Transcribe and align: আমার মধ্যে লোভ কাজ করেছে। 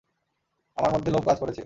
আমার 0.77 0.91
মধ্যে 0.91 1.09
লোভ 1.11 1.23
কাজ 1.25 1.37
করেছে। 1.39 1.59